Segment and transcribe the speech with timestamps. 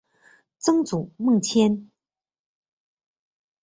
[0.57, 1.91] 曾祖孟廉。